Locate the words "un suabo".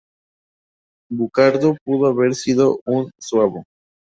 2.87-3.61